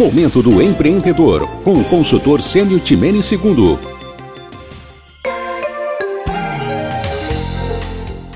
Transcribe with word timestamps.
Momento 0.00 0.42
do 0.42 0.62
Empreendedor, 0.62 1.46
com 1.62 1.74
o 1.74 1.84
consultor 1.84 2.40
Sênio 2.40 2.80
Timene 2.80 3.18
II. 3.18 3.78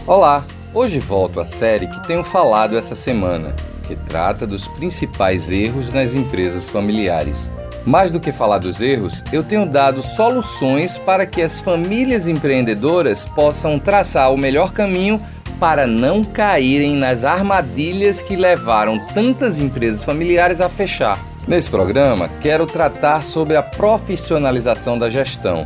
Olá, 0.06 0.44
hoje 0.74 0.98
volto 0.98 1.40
à 1.40 1.44
série 1.46 1.86
que 1.86 2.06
tenho 2.06 2.22
falado 2.22 2.76
essa 2.76 2.94
semana, 2.94 3.56
que 3.88 3.96
trata 3.96 4.46
dos 4.46 4.68
principais 4.68 5.50
erros 5.50 5.90
nas 5.90 6.12
empresas 6.12 6.68
familiares. 6.68 7.50
Mais 7.86 8.12
do 8.12 8.20
que 8.20 8.30
falar 8.30 8.58
dos 8.58 8.82
erros, 8.82 9.24
eu 9.32 9.42
tenho 9.42 9.64
dado 9.64 10.02
soluções 10.02 10.98
para 10.98 11.24
que 11.24 11.40
as 11.40 11.62
famílias 11.62 12.28
empreendedoras 12.28 13.26
possam 13.26 13.78
traçar 13.78 14.30
o 14.30 14.36
melhor 14.36 14.70
caminho 14.70 15.18
para 15.58 15.86
não 15.86 16.22
caírem 16.22 16.94
nas 16.94 17.24
armadilhas 17.24 18.20
que 18.20 18.36
levaram 18.36 18.98
tantas 19.14 19.58
empresas 19.58 20.04
familiares 20.04 20.60
a 20.60 20.68
fechar. 20.68 21.18
Nesse 21.46 21.68
programa, 21.68 22.30
quero 22.40 22.64
tratar 22.64 23.22
sobre 23.22 23.54
a 23.54 23.62
profissionalização 23.62 24.98
da 24.98 25.10
gestão. 25.10 25.62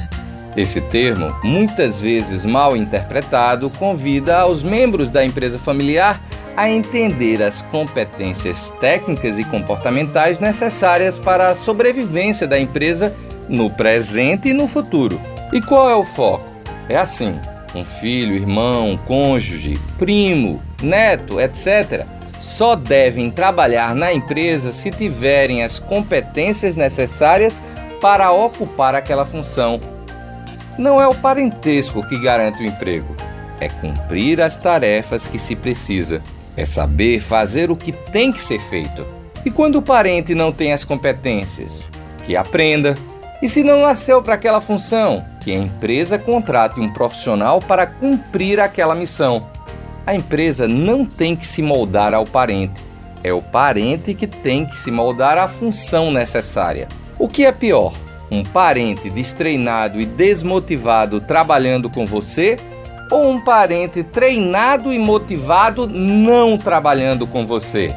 Esse 0.57 0.81
termo, 0.81 1.33
muitas 1.45 2.01
vezes 2.01 2.45
mal 2.45 2.77
interpretado, 2.77 3.71
convida 3.71 4.39
aos 4.39 4.61
membros 4.61 5.09
da 5.09 5.25
empresa 5.25 5.57
familiar 5.57 6.21
a 6.57 6.69
entender 6.69 7.41
as 7.45 7.63
competências 7.63 8.73
técnicas 8.81 9.39
e 9.39 9.45
comportamentais 9.45 10.41
necessárias 10.41 11.17
para 11.17 11.51
a 11.51 11.55
sobrevivência 11.55 12.49
da 12.49 12.59
empresa 12.59 13.15
no 13.49 13.71
presente 13.71 14.49
e 14.49 14.53
no 14.53 14.67
futuro. 14.67 15.21
E 15.53 15.63
qual 15.63 15.89
é 15.89 15.95
o 15.95 16.03
foco? 16.03 16.45
É 16.89 16.97
assim: 16.97 17.39
um 17.73 17.85
filho, 17.85 18.35
irmão, 18.35 18.99
cônjuge, 19.07 19.79
primo, 19.97 20.61
neto, 20.83 21.41
etc., 21.41 22.05
só 22.41 22.75
devem 22.75 23.31
trabalhar 23.31 23.95
na 23.95 24.13
empresa 24.13 24.71
se 24.71 24.91
tiverem 24.91 25.63
as 25.63 25.79
competências 25.79 26.77
necessárias 26.77 27.63
para 28.01 28.31
ocupar 28.31 28.95
aquela 28.95 29.25
função. 29.25 29.81
Não 30.79 31.01
é 31.01 31.09
o 31.09 31.15
parentesco 31.15 32.07
que 32.09 32.19
garante 32.19 32.63
o 32.63 32.67
emprego, 32.67 33.17
é 33.61 33.69
cumprir 33.69 34.41
as 34.41 34.57
tarefas 34.57 35.27
que 35.27 35.39
se 35.39 35.57
precisa. 35.57 36.23
É 36.57 36.65
saber 36.67 37.21
fazer 37.21 37.71
o 37.71 37.77
que 37.77 37.93
tem 37.93 38.33
que 38.33 38.43
ser 38.43 38.61
feito. 38.61 39.07
E 39.45 39.51
quando 39.51 39.77
o 39.77 39.83
parente 39.83 40.35
não 40.35 40.51
tem 40.51 40.73
as 40.73 40.83
competências? 40.83 41.89
Que 42.27 42.37
aprenda. 42.37 42.97
E 43.41 43.49
se 43.49 43.63
não 43.63 43.83
nasceu 43.83 44.21
para 44.21 44.35
aquela 44.35 44.61
função? 44.61 45.25
Que 45.41 45.53
a 45.53 45.57
empresa 45.57 46.19
contrate 46.19 46.81
um 46.81 46.93
profissional 46.93 47.61
para 47.61 47.87
cumprir 47.87 48.59
aquela 48.59 48.95
missão. 48.95 49.49
A 50.09 50.15
empresa 50.15 50.67
não 50.67 51.05
tem 51.05 51.37
que 51.37 51.47
se 51.47 51.61
moldar 51.61 52.15
ao 52.15 52.25
parente, 52.25 52.83
é 53.23 53.31
o 53.31 53.43
parente 53.43 54.15
que 54.15 54.27
tem 54.27 54.65
que 54.65 54.81
se 54.81 54.91
moldar 54.91 55.37
à 55.37 55.47
função 55.47 56.11
necessária. 56.11 56.89
O 57.19 57.29
que 57.29 57.45
é 57.45 57.53
pior? 57.53 57.93
Um 58.31 58.43
parente 58.43 59.11
destreinado 59.11 60.01
e 60.01 60.07
desmotivado 60.07 61.21
trabalhando 61.21 61.91
com 61.91 62.07
você 62.07 62.57
ou 63.11 63.29
um 63.29 63.39
parente 63.39 64.03
treinado 64.03 64.95
e 64.95 64.99
motivado 64.99 65.87
não 65.87 66.57
trabalhando 66.57 67.27
com 67.27 67.45
você? 67.45 67.95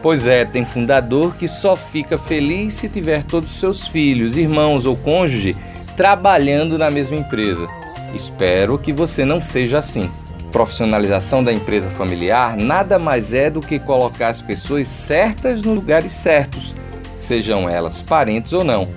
Pois 0.00 0.28
é, 0.28 0.44
tem 0.44 0.64
fundador 0.64 1.34
que 1.34 1.48
só 1.48 1.74
fica 1.74 2.18
feliz 2.18 2.74
se 2.74 2.88
tiver 2.88 3.24
todos 3.24 3.58
seus 3.58 3.88
filhos, 3.88 4.36
irmãos 4.36 4.86
ou 4.86 4.96
cônjuge 4.96 5.56
trabalhando 5.96 6.78
na 6.78 6.88
mesma 6.88 7.16
empresa. 7.16 7.66
Espero 8.14 8.78
que 8.78 8.92
você 8.92 9.24
não 9.24 9.42
seja 9.42 9.80
assim. 9.80 10.08
Profissionalização 10.50 11.44
da 11.44 11.52
empresa 11.52 11.88
familiar 11.90 12.56
nada 12.56 12.98
mais 12.98 13.32
é 13.32 13.48
do 13.48 13.60
que 13.60 13.78
colocar 13.78 14.28
as 14.28 14.42
pessoas 14.42 14.88
certas 14.88 15.62
nos 15.62 15.76
lugares 15.76 16.12
certos, 16.12 16.74
sejam 17.18 17.68
elas 17.68 18.02
parentes 18.02 18.52
ou 18.52 18.64
não. 18.64 18.88